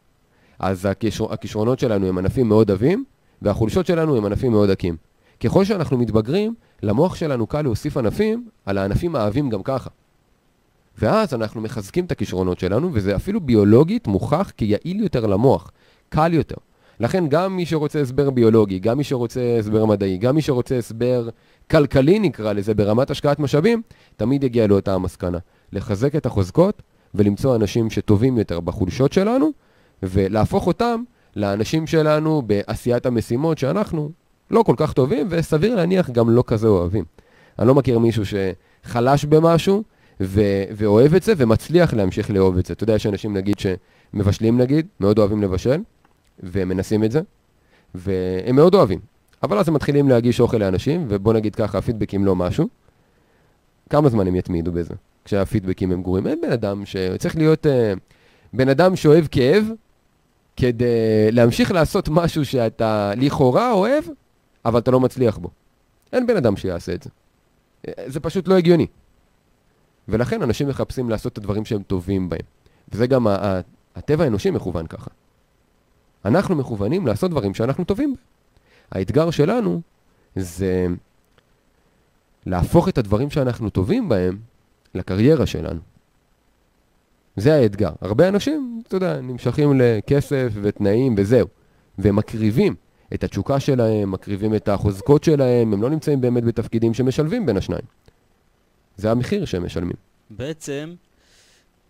אז 0.59 0.85
הכישר, 0.85 1.33
הכישרונות 1.33 1.79
שלנו 1.79 2.07
הם 2.07 2.17
ענפים 2.17 2.47
מאוד 2.47 2.71
עבים, 2.71 3.05
והחולשות 3.41 3.85
שלנו 3.85 4.17
הם 4.17 4.25
ענפים 4.25 4.51
מאוד 4.51 4.69
עקים. 4.69 4.95
ככל 5.39 5.65
שאנחנו 5.65 5.97
מתבגרים, 5.97 6.55
למוח 6.83 7.15
שלנו 7.15 7.47
קל 7.47 7.61
להוסיף 7.61 7.97
ענפים 7.97 8.49
על 8.65 8.77
הענפים 8.77 9.15
העבים 9.15 9.49
גם 9.49 9.63
ככה. 9.63 9.89
ואז 10.97 11.33
אנחנו 11.33 11.61
מחזקים 11.61 12.05
את 12.05 12.11
הכישרונות 12.11 12.59
שלנו, 12.59 12.89
וזה 12.93 13.15
אפילו 13.15 13.41
ביולוגית 13.41 14.07
מוכח 14.07 14.51
כיעיל 14.57 14.99
יותר 14.99 15.25
למוח, 15.25 15.71
קל 16.09 16.33
יותר. 16.33 16.55
לכן 16.99 17.27
גם 17.27 17.55
מי 17.55 17.65
שרוצה 17.65 18.01
הסבר 18.01 18.29
ביולוגי, 18.29 18.79
גם 18.79 18.97
מי 18.97 19.03
שרוצה 19.03 19.55
הסבר 19.59 19.85
מדעי, 19.85 20.17
גם 20.17 20.35
מי 20.35 20.41
שרוצה 20.41 20.77
הסבר 20.77 21.29
כלכלי 21.71 22.19
נקרא 22.19 22.53
לזה, 22.53 22.73
ברמת 22.73 23.11
השקעת 23.11 23.39
משאבים, 23.39 23.81
תמיד 24.17 24.43
יגיע 24.43 24.67
לאותה 24.67 24.93
המסקנה. 24.93 25.37
לחזק 25.73 26.15
את 26.15 26.25
החוזקות 26.25 26.81
ולמצוא 27.15 27.55
אנשים 27.55 27.89
שטובים 27.89 28.37
יותר 28.37 28.59
בחולשות 28.59 29.13
שלנו, 29.13 29.51
ולהפוך 30.03 30.67
אותם 30.67 31.03
לאנשים 31.35 31.87
שלנו 31.87 32.41
בעשיית 32.41 33.05
המשימות 33.05 33.57
שאנחנו 33.57 34.11
לא 34.51 34.63
כל 34.63 34.73
כך 34.77 34.93
טובים, 34.93 35.27
וסביר 35.29 35.75
להניח 35.75 36.09
גם 36.09 36.29
לא 36.29 36.43
כזה 36.47 36.67
אוהבים. 36.67 37.03
אני 37.59 37.67
לא 37.67 37.75
מכיר 37.75 37.99
מישהו 37.99 38.23
שחלש 38.25 39.25
במשהו, 39.25 39.83
ו- 40.21 40.63
ואוהב 40.71 41.13
את 41.13 41.23
זה 41.23 41.33
ומצליח 41.37 41.93
להמשיך 41.93 42.29
לאהוב 42.29 42.57
את 42.57 42.65
זה. 42.65 42.73
אתה 42.73 42.83
יודע, 42.83 42.95
יש 42.95 43.05
אנשים 43.05 43.33
נגיד 43.33 43.55
שמבשלים 43.59 44.57
נגיד, 44.61 44.87
מאוד 44.99 45.19
אוהבים 45.19 45.41
לבשל, 45.41 45.81
ומנסים 46.39 47.03
את 47.03 47.11
זה, 47.11 47.21
והם 47.95 48.55
מאוד 48.55 48.75
אוהבים. 48.75 48.99
אבל 49.43 49.57
אז 49.57 49.67
הם 49.67 49.73
מתחילים 49.73 50.09
להגיש 50.09 50.39
אוכל 50.39 50.57
לאנשים, 50.57 51.05
ובוא 51.09 51.33
נגיד 51.33 51.55
ככה, 51.55 51.77
הפידבקים 51.77 52.25
לא 52.25 52.35
משהו. 52.35 52.67
כמה 53.89 54.09
זמן 54.09 54.27
הם 54.27 54.35
יתמידו 54.35 54.71
בזה, 54.71 54.93
כשהפידבקים 55.25 55.91
הם 55.91 56.01
גרועים? 56.03 56.27
אין 56.27 56.41
בן 56.41 56.51
אדם 56.51 56.85
שצריך 56.85 57.35
להיות 57.35 57.65
uh, 57.65 57.69
בן 58.53 58.69
אדם 58.69 58.95
שאוהב 58.95 59.25
כאב, 59.31 59.65
כדי 60.57 61.31
להמשיך 61.31 61.71
לעשות 61.71 62.09
משהו 62.09 62.45
שאתה 62.45 63.13
לכאורה 63.17 63.71
אוהב, 63.71 64.03
אבל 64.65 64.79
אתה 64.79 64.91
לא 64.91 64.99
מצליח 64.99 65.37
בו. 65.37 65.49
אין 66.13 66.27
בן 66.27 66.37
אדם 66.37 66.57
שיעשה 66.57 66.93
את 66.93 67.03
זה. 67.03 67.09
זה 68.07 68.19
פשוט 68.19 68.47
לא 68.47 68.57
הגיוני. 68.57 68.87
ולכן 70.07 70.41
אנשים 70.41 70.67
מחפשים 70.67 71.09
לעשות 71.09 71.33
את 71.33 71.37
הדברים 71.37 71.65
שהם 71.65 71.83
טובים 71.83 72.29
בהם. 72.29 72.45
וזה 72.91 73.07
גם 73.07 73.27
הטבע 73.95 74.23
האנושי 74.23 74.51
מכוון 74.51 74.87
ככה. 74.87 75.09
אנחנו 76.25 76.55
מכוונים 76.55 77.07
לעשות 77.07 77.31
דברים 77.31 77.53
שאנחנו 77.53 77.83
טובים 77.83 78.13
בהם. 78.13 78.25
האתגר 78.91 79.31
שלנו 79.31 79.81
זה 80.35 80.87
להפוך 82.45 82.89
את 82.89 82.97
הדברים 82.97 83.29
שאנחנו 83.29 83.69
טובים 83.69 84.09
בהם 84.09 84.37
לקריירה 84.95 85.45
שלנו. 85.45 85.79
זה 87.35 87.55
האתגר. 87.55 87.91
הרבה 88.01 88.27
אנשים, 88.27 88.81
אתה 88.87 88.95
יודע, 88.95 89.21
נמשכים 89.21 89.81
לכסף 89.81 90.53
ותנאים 90.61 91.15
וזהו. 91.17 91.47
והם 91.97 92.15
מקריבים 92.15 92.75
את 93.13 93.23
התשוקה 93.23 93.59
שלהם, 93.59 94.11
מקריבים 94.11 94.55
את 94.55 94.69
החוזקות 94.69 95.23
שלהם, 95.23 95.73
הם 95.73 95.81
לא 95.81 95.89
נמצאים 95.89 96.21
באמת 96.21 96.43
בתפקידים 96.43 96.93
שמשלבים 96.93 97.45
בין 97.45 97.57
השניים. 97.57 97.85
זה 98.97 99.11
המחיר 99.11 99.45
שהם 99.45 99.65
משלמים. 99.65 99.95
בעצם, 100.29 100.93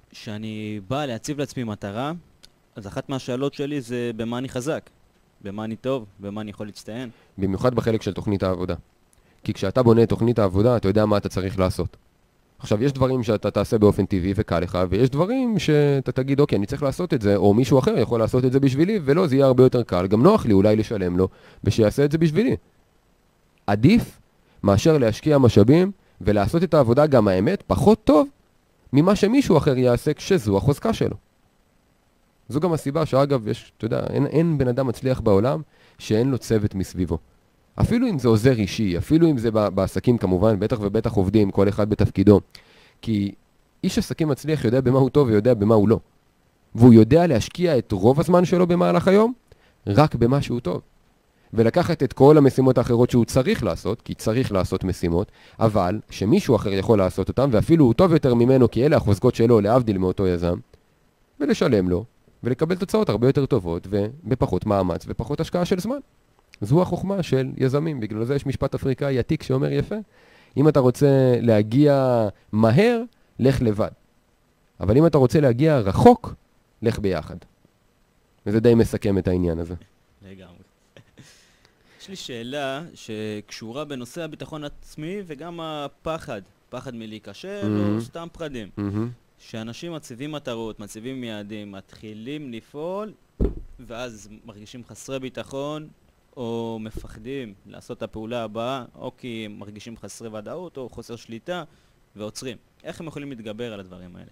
כשאני 0.09 0.79
בא 0.88 1.05
להציב 1.05 1.39
לעצמי 1.39 1.63
מטרה, 1.63 2.12
אז 2.75 2.88
אחת 2.88 3.09
מהשאלות 3.09 3.53
שלי 3.53 3.81
זה 3.81 4.12
במה 4.15 4.38
אני 4.38 4.50
חזק, 4.50 4.89
במה 5.41 5.63
אני 5.63 5.75
טוב, 5.75 6.05
במה 6.19 6.41
אני 6.41 6.50
יכול 6.50 6.65
להצטיין. 6.65 7.09
במיוחד 7.38 7.75
בחלק 7.75 8.01
של 8.01 8.13
תוכנית 8.13 8.43
העבודה. 8.43 8.75
כי 9.43 9.53
כשאתה 9.53 9.83
בונה 9.83 10.03
את 10.03 10.09
תוכנית 10.09 10.39
העבודה, 10.39 10.77
אתה 10.77 10.88
יודע 10.88 11.05
מה 11.05 11.17
אתה 11.17 11.29
צריך 11.29 11.59
לעשות. 11.59 11.97
עכשיו, 12.59 12.83
יש 12.83 12.93
דברים 12.93 13.24
שאתה 13.24 13.51
תעשה 13.51 13.77
באופן 13.77 14.05
טבעי 14.05 14.33
וקל 14.35 14.59
לך, 14.59 14.79
ויש 14.89 15.09
דברים 15.09 15.59
שאתה 15.59 16.12
תגיד, 16.12 16.39
אוקיי, 16.39 16.57
אני 16.57 16.65
צריך 16.65 16.83
לעשות 16.83 17.13
את 17.13 17.21
זה, 17.21 17.35
או 17.35 17.53
מישהו 17.53 17.79
אחר 17.79 17.97
יכול 17.97 18.19
לעשות 18.19 18.45
את 18.45 18.51
זה 18.51 18.59
בשבילי, 18.59 19.00
ולא, 19.03 19.27
זה 19.27 19.35
יהיה 19.35 19.45
הרבה 19.45 19.63
יותר 19.63 19.83
קל. 19.83 20.07
גם 20.07 20.24
נוח 20.24 20.45
לי 20.45 20.53
אולי 20.53 20.75
לשלם 20.75 21.17
לו, 21.17 21.27
ושיעשה 21.63 22.05
את 22.05 22.12
זה 22.12 22.17
בשבילי. 22.17 22.55
עדיף 23.67 24.19
מאשר 24.63 24.97
להשקיע 24.97 25.38
משאבים 25.38 25.91
ולעשות 26.22 26.63
את 26.63 26.74
העבודה 26.74 27.07
גם 27.07 27.27
האמת 27.27 27.63
פחות 27.67 28.03
טוב 28.03 28.27
ממה 28.93 29.15
שמישהו 29.15 29.57
אחר 29.57 29.77
יעשה 29.77 30.13
כשזו 30.13 30.57
החוזקה 30.57 30.93
שלו. 30.93 31.15
זו 32.50 32.60
גם 32.60 32.74
הסיבה 32.74 33.05
שאגב, 33.05 33.48
יש, 33.48 33.72
אתה 33.77 33.86
יודע, 33.86 34.03
אין, 34.10 34.25
אין 34.25 34.57
בן 34.57 34.67
אדם 34.67 34.88
מצליח 34.88 35.19
בעולם 35.19 35.62
שאין 35.98 36.29
לו 36.29 36.38
צוות 36.38 36.75
מסביבו. 36.75 37.17
אפילו 37.81 38.10
אם 38.10 38.19
זה 38.19 38.27
עוזר 38.27 38.53
אישי, 38.53 38.98
אפילו 38.98 39.29
אם 39.29 39.38
זה 39.38 39.51
בעסקים 39.51 40.17
כמובן, 40.17 40.60
בטח 40.60 40.77
ובטח 40.81 41.13
עובדים, 41.13 41.51
כל 41.51 41.69
אחד 41.69 41.89
בתפקידו. 41.89 42.41
כי 43.01 43.31
איש 43.84 43.98
עסקים 43.98 44.27
מצליח 44.27 44.65
יודע 44.65 44.81
במה 44.81 45.00
הוא 45.00 45.10
טוב 45.10 45.27
ויודע 45.27 45.53
במה 45.53 45.75
הוא 45.75 45.89
לא. 45.89 46.00
והוא 46.75 46.93
יודע 46.93 47.27
להשקיע 47.27 47.77
את 47.77 47.91
רוב 47.91 48.19
הזמן 48.19 48.45
שלו 48.45 48.67
במהלך 48.67 49.07
היום 49.07 49.34
רק 49.88 50.15
במה 50.15 50.41
שהוא 50.41 50.60
טוב. 50.60 50.81
ולקחת 51.53 52.03
את 52.03 52.13
כל 52.13 52.37
המשימות 52.37 52.77
האחרות 52.77 53.09
שהוא 53.09 53.25
צריך 53.25 53.63
לעשות, 53.63 54.01
כי 54.01 54.13
צריך 54.13 54.51
לעשות 54.51 54.83
משימות, 54.83 55.31
אבל 55.59 55.99
שמישהו 56.09 56.55
אחר 56.55 56.73
יכול 56.73 56.97
לעשות 56.97 57.29
אותן, 57.29 57.49
ואפילו 57.51 57.85
הוא 57.85 57.93
טוב 57.93 58.13
יותר 58.13 58.33
ממנו, 58.33 58.71
כי 58.71 58.85
אלה 58.85 58.97
החוזקות 58.97 59.35
שלו, 59.35 59.61
להבדיל 59.61 59.97
מאותו 59.97 60.27
יזם, 60.27 60.57
ולשלם 61.39 61.89
לו, 61.89 62.05
ולקבל 62.43 62.75
תוצאות 62.75 63.09
הרבה 63.09 63.27
יותר 63.27 63.45
טובות, 63.45 63.87
ובפחות 63.89 64.65
מאמץ 64.65 65.05
ופחות 65.07 65.39
השקעה 65.39 65.65
של 65.65 65.79
זמן. 65.79 65.97
זו 66.61 66.81
החוכמה 66.81 67.23
של 67.23 67.51
יזמים, 67.57 67.99
בגלל 67.99 68.23
זה 68.23 68.35
יש 68.35 68.45
משפט 68.45 68.75
אפריקאי 68.75 69.19
עתיק 69.19 69.43
שאומר 69.43 69.71
יפה, 69.71 69.95
אם 70.57 70.67
אתה 70.67 70.79
רוצה 70.79 71.37
להגיע 71.41 72.27
מהר, 72.51 73.01
לך 73.39 73.61
לבד. 73.61 73.89
אבל 74.79 74.97
אם 74.97 75.05
אתה 75.05 75.17
רוצה 75.17 75.39
להגיע 75.39 75.77
רחוק, 75.77 76.33
לך 76.81 76.99
ביחד. 76.99 77.35
וזה 78.45 78.59
די 78.59 78.75
מסכם 78.75 79.17
את 79.17 79.27
העניין 79.27 79.59
הזה. 79.59 79.75
יש 82.05 82.09
לי 82.09 82.15
שאלה 82.15 82.83
שקשורה 82.93 83.85
בנושא 83.85 84.24
הביטחון 84.24 84.63
העצמי 84.63 85.17
וגם 85.25 85.59
הפחד, 85.59 86.41
פחד 86.69 86.95
מלהיכשל 86.95 87.62
mm-hmm. 87.62 87.95
או 87.95 88.01
סתם 88.01 88.27
פחדים. 88.31 88.69
Mm-hmm. 88.79 88.81
שאנשים 89.39 89.93
מציבים 89.93 90.31
מטרות, 90.31 90.79
מציבים 90.79 91.24
יעדים, 91.24 91.71
מתחילים 91.71 92.51
לפעול, 92.51 93.13
ואז 93.79 94.29
מרגישים 94.45 94.83
חסרי 94.85 95.19
ביטחון, 95.19 95.88
או 96.38 96.77
מפחדים 96.81 97.53
לעשות 97.67 97.97
את 97.97 98.03
הפעולה 98.03 98.43
הבאה, 98.43 98.85
או 98.95 99.12
כי 99.17 99.47
מרגישים 99.50 99.97
חסרי 99.97 100.29
ודאות, 100.29 100.77
או 100.77 100.89
חוסר 100.89 101.15
שליטה, 101.15 101.63
ועוצרים. 102.15 102.57
איך 102.83 103.01
הם 103.01 103.07
יכולים 103.07 103.29
להתגבר 103.29 103.74
על 103.74 103.79
הדברים 103.79 104.15
האלה? 104.15 104.31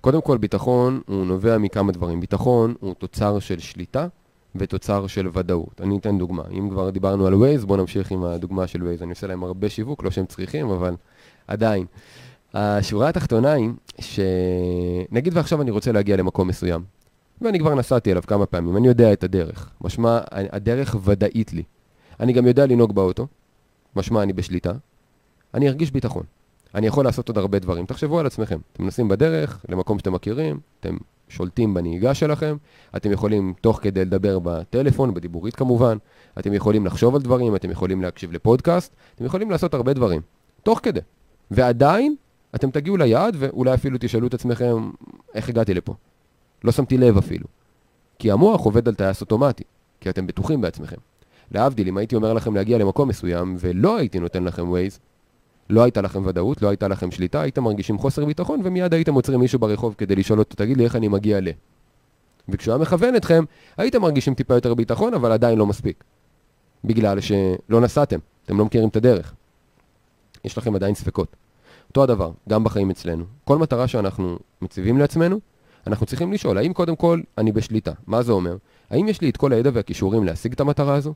קודם 0.00 0.22
כל, 0.22 0.38
ביטחון 0.38 1.00
הוא 1.06 1.26
נובע 1.26 1.58
מכמה 1.58 1.92
דברים. 1.92 2.20
ביטחון 2.20 2.74
הוא 2.80 2.94
תוצר 2.94 3.38
של 3.38 3.58
שליטה 3.58 4.08
ותוצר 4.56 5.06
של 5.06 5.28
ודאות. 5.32 5.80
אני 5.80 5.98
אתן 5.98 6.18
דוגמה. 6.18 6.42
אם 6.52 6.70
כבר 6.70 6.90
דיברנו 6.90 7.26
על 7.26 7.34
Waze, 7.34 7.66
בואו 7.66 7.80
נמשיך 7.80 8.10
עם 8.10 8.24
הדוגמה 8.24 8.66
של 8.66 8.82
Waze. 8.82 9.02
אני 9.02 9.10
עושה 9.10 9.26
להם 9.26 9.44
הרבה 9.44 9.68
שיווק, 9.68 10.02
לא 10.02 10.10
שהם 10.10 10.26
צריכים, 10.26 10.70
אבל 10.70 10.94
עדיין. 11.48 11.86
השורה 12.54 13.08
התחתונה 13.08 13.52
היא 13.52 13.70
שנגיד 14.00 15.36
ועכשיו 15.36 15.62
אני 15.62 15.70
רוצה 15.70 15.92
להגיע 15.92 16.16
למקום 16.16 16.48
מסוים, 16.48 16.84
ואני 17.40 17.58
כבר 17.58 17.74
נסעתי 17.74 18.10
אליו 18.10 18.22
כמה 18.26 18.46
פעמים, 18.46 18.76
אני 18.76 18.88
יודע 18.88 19.12
את 19.12 19.24
הדרך. 19.24 19.70
משמע, 19.80 20.20
הדרך 20.30 20.96
ודאית 21.04 21.52
לי. 21.52 21.62
אני 22.20 22.32
גם 22.32 22.46
יודע 22.46 22.66
לנהוג 22.66 22.94
באוטו, 22.94 23.26
משמע 23.96 24.22
אני 24.22 24.32
בשליטה. 24.32 24.72
אני 25.54 25.68
ארגיש 25.68 25.90
ביטחון. 25.90 26.22
אני 26.74 26.86
יכול 26.86 27.04
לעשות 27.04 27.28
עוד 27.28 27.38
הרבה 27.38 27.58
דברים. 27.58 27.86
תחשבו 27.86 28.18
על 28.18 28.26
עצמכם. 28.26 28.58
אתם 28.72 28.84
נוסעים 28.84 29.08
בדרך, 29.08 29.64
למקום 29.68 29.98
שאתם 29.98 30.12
מכירים, 30.12 30.60
אתם 30.80 30.96
שולטים 31.28 31.74
בנהיגה 31.74 32.14
שלכם, 32.14 32.56
אתם 32.96 33.12
יכולים 33.12 33.54
תוך 33.60 33.78
כדי 33.82 34.04
לדבר 34.04 34.38
בטלפון, 34.38 35.14
בדיבורית 35.14 35.56
כמובן, 35.56 35.96
אתם 36.38 36.52
יכולים 36.52 36.86
לחשוב 36.86 37.14
על 37.14 37.22
דברים, 37.22 37.56
אתם 37.56 37.70
יכולים 37.70 38.02
להקשיב 38.02 38.32
לפודקאסט, 38.32 38.94
אתם 39.14 39.24
יכולים 39.24 39.50
לעשות 39.50 39.74
הרבה 39.74 39.92
דברים. 39.92 40.20
תוך 40.62 40.80
כדי. 40.82 41.00
ועדיין, 41.50 42.14
אתם 42.54 42.70
תגיעו 42.70 42.96
ליעד 42.96 43.36
ואולי 43.38 43.74
אפילו 43.74 43.98
תשאלו 44.00 44.26
את 44.26 44.34
עצמכם, 44.34 44.90
איך 45.34 45.48
הגעתי 45.48 45.74
לפה? 45.74 45.94
לא 46.64 46.72
שמתי 46.72 46.98
לב 46.98 47.18
אפילו. 47.18 47.46
כי 48.18 48.30
המוח 48.30 48.60
עובד 48.60 48.88
על 48.88 48.94
טייס 48.94 49.20
אוטומטי, 49.20 49.64
כי 50.00 50.10
אתם 50.10 50.26
בטוחים 50.26 50.60
בעצמכם. 50.60 50.96
להבדיל, 51.50 51.88
אם 51.88 51.96
הייתי 51.96 52.16
אומר 52.16 52.32
לכם 52.32 52.54
להגיע 52.54 52.78
למקום 52.78 53.08
מסוים 53.08 53.56
ולא 53.58 53.96
הייתי 53.96 54.18
נותן 54.18 54.44
לכם 54.44 54.68
ווייז, 54.68 54.98
לא 55.70 55.82
הייתה 55.82 56.00
לכם 56.00 56.26
ודאות, 56.26 56.62
לא 56.62 56.68
הייתה 56.68 56.88
לכם 56.88 57.10
שליטה, 57.10 57.40
הייתם 57.40 57.64
מרגישים 57.64 57.98
חוסר 57.98 58.24
ביטחון 58.24 58.60
ומיד 58.64 58.94
הייתם 58.94 59.14
עוצרים 59.14 59.40
מישהו 59.40 59.58
ברחוב 59.58 59.94
כדי 59.98 60.16
לשאול 60.16 60.38
אותו, 60.38 60.56
תגיד 60.56 60.76
לי 60.76 60.84
איך 60.84 60.96
אני 60.96 61.08
מגיע 61.08 61.40
ל... 61.40 61.48
וכשהוא 62.48 62.74
היה 62.74 62.82
מכוון 62.82 63.16
אתכם, 63.16 63.44
הייתם 63.76 64.02
מרגישים 64.02 64.34
טיפה 64.34 64.54
יותר 64.54 64.74
ביטחון, 64.74 65.14
אבל 65.14 65.32
עדיין 65.32 65.58
לא 65.58 65.66
מספיק. 65.66 66.04
בגלל 66.84 67.20
שלא 67.20 67.80
נסעתם, 67.80 68.18
אתם 68.44 68.58
לא 68.58 68.64
מכירים 68.64 68.88
את 68.88 68.96
הדרך. 68.96 69.34
יש 70.44 70.58
לכם 70.58 70.74
עדיין 70.74 70.94
ספקות. 70.94 71.36
אותו 71.88 72.02
הדבר, 72.02 72.30
גם 72.48 72.64
בחיים 72.64 72.90
אצלנו. 72.90 73.24
כל 73.44 73.58
מטרה 73.58 73.88
שאנחנו 73.88 74.38
מציבים 74.62 74.98
לעצמנו, 74.98 75.40
אנחנו 75.86 76.06
צריכים 76.06 76.32
לשאול, 76.32 76.58
האם 76.58 76.72
קודם 76.72 76.96
כל 76.96 77.20
אני 77.38 77.52
בשליטה? 77.52 77.92
מה 78.06 78.22
זה 78.22 78.32
אומר? 78.32 78.56
האם 78.90 79.08
יש 79.08 79.20
לי 79.20 79.30
את 79.30 79.36
כל 79.36 79.52
הידע 79.52 79.70
והכישורים 79.74 80.24
להשיג 80.24 80.52
את 80.52 80.60
המטרה 80.60 80.94
הזו? 80.94 81.14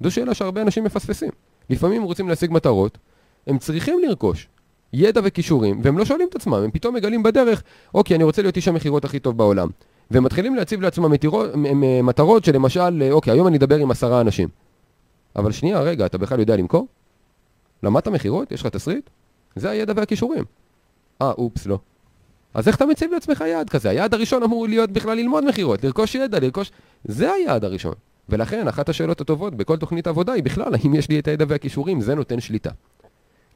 זו 0.00 0.10
שאלה 0.10 0.34
שהרבה 0.34 0.62
אנשים 0.62 0.84
מפספסים. 0.84 1.30
לפעמים 1.70 2.02
רוצים 2.02 2.28
להשיג 2.28 2.52
מטרות, 2.52 2.98
הם 3.46 3.58
צריכים 3.58 3.98
לרכוש 4.08 4.48
ידע 4.92 5.20
וכישורים, 5.24 5.80
והם 5.82 5.98
לא 5.98 6.04
שואלים 6.04 6.28
את 6.30 6.36
עצמם, 6.36 6.54
הם 6.54 6.70
פתאום 6.70 6.94
מגלים 6.94 7.22
בדרך, 7.22 7.62
אוקיי, 7.94 8.16
אני 8.16 8.24
רוצה 8.24 8.42
להיות 8.42 8.56
איש 8.56 8.68
המכירות 8.68 9.04
הכי 9.04 9.18
טוב 9.18 9.36
בעולם. 9.38 9.68
והם 10.10 10.24
מתחילים 10.24 10.54
להציב 10.54 10.80
לעצמם 10.80 11.10
מטירות, 11.10 11.50
מטרות 12.02 12.44
שלמשל, 12.44 13.02
אוקיי, 13.10 13.32
היום 13.32 13.46
אני 13.46 13.56
אדבר 13.56 13.76
עם 13.76 13.90
עשרה 13.90 14.20
אנשים. 14.20 14.48
אבל 15.36 15.52
שנייה, 15.52 15.80
רגע, 15.80 16.06
אתה 16.06 16.18
בכלל 16.18 16.40
יודע 16.40 16.56
למכור? 16.56 16.86
למדת 17.82 18.08
מכירות? 18.08 18.52
יש 18.52 18.60
לך 18.60 18.66
תסריט? 18.66 19.10
זה 19.56 19.70
הידע 19.70 19.92
והכישורים. 19.96 20.44
אה, 21.22 21.30
אופס, 21.30 21.66
לא. 21.66 21.78
אז 22.54 22.68
איך 22.68 22.76
אתה 22.76 22.86
מציב 22.86 23.12
לעצמך 23.12 23.44
יעד 23.46 23.70
כזה? 23.70 23.90
היעד 23.90 24.14
הראשון 24.14 24.42
אמור 24.42 24.68
להיות 24.68 24.90
בכלל 24.90 25.16
ללמוד 25.16 25.44
מכירות, 25.44 25.84
לרכוש 25.84 26.14
ידע, 26.14 26.40
לרכוש... 26.40 26.70
זה 27.04 27.32
היעד 27.32 27.64
הראשון. 27.64 27.94
ולכן, 28.28 28.68
אחת 28.68 28.88
השאלות 28.88 29.20
הטובות 29.20 29.54
בכל 29.54 29.76
תוכנית 29.76 30.06
עבודה 30.06 30.32
היא 30.32 30.42
בכלל, 30.42 30.74
האם 30.74 30.94
יש 30.94 31.08
לי 31.08 31.18
את 31.18 31.28
הידע 31.28 31.44
והכישורים? 31.48 32.00
זה 32.00 32.14
נותן 32.14 32.40
שליטה. 32.40 32.70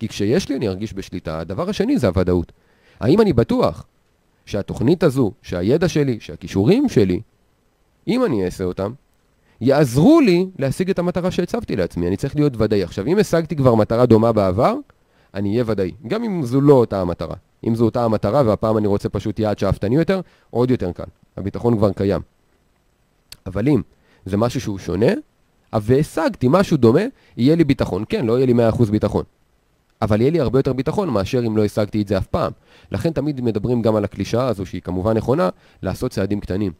כי 0.00 0.08
כשיש 0.08 0.48
לי 0.48 0.56
אני 0.56 0.68
ארגיש 0.68 0.94
בשליטה, 0.94 1.40
הדבר 1.40 1.70
השני 1.70 1.98
זה 1.98 2.06
הוודאות. 2.06 2.52
האם 3.00 3.20
אני 3.20 3.32
בטוח 3.32 3.86
שהתוכנית 4.46 5.02
הזו, 5.02 5.32
שהידע 5.42 5.88
שלי, 5.88 6.20
שהכישורים 6.20 6.88
שלי, 6.88 7.20
אם 8.08 8.24
אני 8.24 8.44
אעשה 8.44 8.64
אותם, 8.64 8.92
יעזרו 9.60 10.20
לי 10.20 10.46
להשיג 10.58 10.90
את 10.90 10.98
המטרה 10.98 11.30
שהצבתי 11.30 11.76
לעצמי. 11.76 12.08
אני 12.08 12.16
צריך 12.16 12.36
להיות 12.36 12.52
ודאי. 12.56 12.82
עכשיו, 12.82 13.06
אם 13.06 13.18
השגתי 13.18 13.56
כבר 13.56 13.74
מטרה 13.74 14.06
דומה 14.06 14.32
בעבר, 14.32 14.74
אני 15.34 15.50
אהיה 15.50 15.64
ודאי. 15.66 15.90
גם 16.06 16.24
אם 16.24 16.42
זו 16.42 16.60
לא 16.60 16.74
אותה 16.74 17.00
המטרה. 17.00 17.36
אם 17.66 17.74
זו 17.74 17.84
אותה 17.84 18.04
המטרה 18.04 18.42
והפעם 18.46 18.78
אני 18.78 18.86
רוצה 18.86 19.08
פשוט 19.08 19.38
יעד 19.38 19.58
שאפתני 19.58 19.96
יותר, 19.96 20.20
עוד 20.50 20.70
יותר 20.70 20.92
קל. 20.92 21.04
הביטחון 21.36 21.76
כבר 21.76 21.92
קיים. 21.92 22.20
אבל 23.46 23.68
אם 23.68 23.82
זה 24.26 24.36
משהו 24.36 24.60
שהוא 24.60 24.78
שונה, 24.78 25.12
והשגתי 25.72 26.46
משהו 26.50 26.76
דומה, 26.76 27.02
יהיה 27.36 27.56
לי 27.56 27.64
ביטחון. 27.64 28.04
כן, 28.08 28.26
לא 28.26 28.36
יהיה 28.36 28.46
לי 28.46 28.52
100% 28.70 28.90
ביטחון. 28.90 29.24
אבל 30.02 30.20
יהיה 30.20 30.30
לי 30.30 30.40
הרבה 30.40 30.58
יותר 30.58 30.72
ביטחון 30.72 31.08
מאשר 31.08 31.46
אם 31.46 31.56
לא 31.56 31.64
השגתי 31.64 32.02
את 32.02 32.08
זה 32.08 32.18
אף 32.18 32.26
פעם. 32.26 32.52
לכן 32.92 33.12
תמיד 33.12 33.40
מדברים 33.40 33.82
גם 33.82 33.96
על 33.96 34.04
הקלישאה 34.04 34.46
הזו, 34.46 34.66
שהיא 34.66 34.82
כמובן 34.82 35.16
נכונה, 35.16 35.48
לעשות 35.82 36.10
צעדים 36.10 36.40
קטנים. 36.40 36.72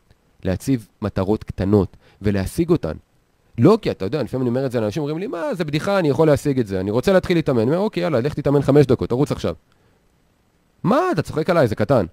להציב 0.45 0.89
מטרות 1.03 1.45
קטנות 1.45 1.97
ולהשיג 2.23 2.71
אותן. 2.71 2.93
לא 3.59 3.79
כי 3.83 3.91
אתה 3.91 4.05
יודע, 4.05 4.23
לפעמים 4.23 4.43
אני 4.43 4.49
אומר 4.49 4.67
את 4.67 4.73
זה 4.73 4.81
לאנשים, 4.81 5.03
אומרים 5.03 5.19
לי, 5.19 5.27
מה, 5.27 5.55
זה 5.55 5.65
בדיחה, 5.65 5.99
אני 5.99 6.09
יכול 6.09 6.27
להשיג 6.27 6.59
את 6.61 6.67
זה, 6.67 6.81
אני 6.81 6.91
רוצה 6.91 7.13
להתחיל 7.13 7.37
להתאמן. 7.37 7.61
אני 7.61 7.71
אומר, 7.71 7.79
אוקיי, 7.79 8.03
יאללה, 8.03 8.21
לך 8.21 8.35
תתאמן 8.35 8.63
חמש 8.63 8.87
דקות, 8.87 9.09
תרוץ 9.09 9.33
עכשיו. 9.33 9.55
מה, 10.83 11.01
אתה 11.13 11.23
צוחק 11.23 11.51
עליי, 11.51 11.69
זה 11.69 11.75
קטן. 11.75 12.07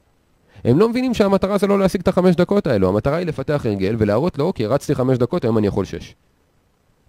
הם 0.64 0.80
לא 0.80 0.90
מבינים 0.90 1.14
שהמטרה 1.14 1.58
זה 1.58 1.68
לא 1.68 1.80
להשיג 1.80 2.02
את 2.02 2.08
החמש 2.08 2.36
דקות 2.36 2.68
האלו, 2.68 2.90
המטרה 2.90 3.16
היא 3.16 3.28
לפתח 3.28 3.66
הרגל 3.66 3.96
ולהראות 4.00 4.38
לו, 4.38 4.46
אוקיי, 4.46 4.68
רצתי 4.68 4.96
חמש 4.96 5.18
דקות, 5.18 5.44
היום 5.44 5.58
אני 5.58 5.68
יכול 5.68 5.86
שש. 5.86 6.16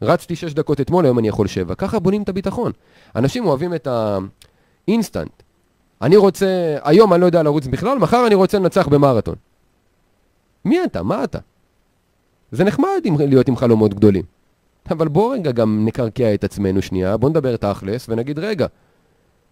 רצתי 0.03 0.37
שש 0.37 0.53
דקות 0.55 0.81
אתמול, 0.81 1.05
היום 1.05 1.19
אני 1.19 1.29
יכול 1.29 1.47
שבע. 1.47 1.75
ככה 1.75 1.99
בונים 1.99 2.23
את 2.23 2.29
הביטחון. 2.29 2.73
אנשים 3.17 3.47
אוהבים 3.47 3.75
את 3.75 3.89
האינסטנט. 4.89 5.43
אני 6.03 6.17
רוצה, 6.17 6.77
היום 6.83 7.13
אני 7.13 7.21
לא 7.21 7.27
יודע 7.27 7.43
לרוץ 7.43 7.67
בכלל, 7.67 7.99
מחר 7.99 8.27
אני 8.27 8.35
רוצה 8.35 8.59
לנצח 8.59 8.89
במרתון. 8.89 9.35
מי 10.65 10.85
אתה? 10.85 11.03
מה 11.03 11.25
אתה? 11.25 11.39
זה 12.53 12.65
נחמד 12.65 13.01
להיות 13.19 13.49
עם 13.49 13.57
חלומות 13.57 13.95
גדולים. 13.95 14.23
אבל 14.91 15.09
בוא 15.09 15.35
רגע 15.35 15.53
גם 15.53 15.85
נקרקע 15.85 16.35
את 16.35 16.45
עצמנו 16.45 16.83
שנייה, 16.83 17.17
בוא 17.17 17.31
נדבר 17.31 17.57
תכלס 17.57 18.07
ונגיד 18.09 18.39
רגע, 18.39 18.67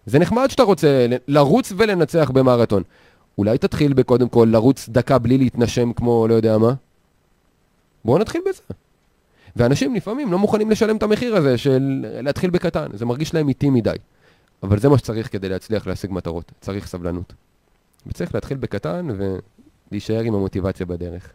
זה 0.05 0.19
נחמד 0.19 0.47
שאתה 0.49 0.63
רוצה 0.63 1.07
לרוץ 1.27 1.73
ולנצח 1.77 2.31
במרתון. 2.33 2.83
אולי 3.37 3.57
תתחיל 3.57 3.93
בקודם 3.93 4.29
כל 4.29 4.47
לרוץ 4.51 4.89
דקה 4.89 5.17
בלי 5.17 5.37
להתנשם 5.37 5.93
כמו 5.93 6.27
לא 6.27 6.33
יודע 6.33 6.57
מה? 6.57 6.73
בואו 8.05 8.17
נתחיל 8.17 8.41
בזה. 8.49 8.61
ואנשים 9.57 9.95
לפעמים 9.95 10.31
לא 10.31 10.39
מוכנים 10.39 10.71
לשלם 10.71 10.97
את 10.97 11.03
המחיר 11.03 11.35
הזה 11.35 11.57
של 11.57 12.05
להתחיל 12.21 12.49
בקטן, 12.49 12.87
זה 12.93 13.05
מרגיש 13.05 13.33
להם 13.33 13.49
איטי 13.49 13.69
מדי. 13.69 13.95
אבל 14.63 14.79
זה 14.79 14.89
מה 14.89 14.97
שצריך 14.97 15.31
כדי 15.31 15.49
להצליח 15.49 15.87
להשיג 15.87 16.11
מטרות, 16.11 16.51
צריך 16.61 16.87
סבלנות. 16.87 17.33
וצריך 18.07 18.35
להתחיל 18.35 18.57
בקטן 18.57 19.07
ולהישאר 19.91 20.19
עם 20.19 20.35
המוטיבציה 20.35 20.85
בדרך. 20.85 21.31